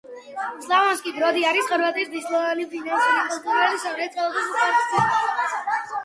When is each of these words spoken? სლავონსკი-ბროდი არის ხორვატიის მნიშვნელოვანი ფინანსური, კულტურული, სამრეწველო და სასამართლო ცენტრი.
სლავონსკი-ბროდი 0.67 1.43
არის 1.49 1.67
ხორვატიის 1.71 2.07
მნიშვნელოვანი 2.13 2.65
ფინანსური, 2.71 3.27
კულტურული, 3.35 3.77
სამრეწველო 3.83 4.33
და 4.39 4.47
სასამართლო 4.47 4.89
ცენტრი. 4.95 5.21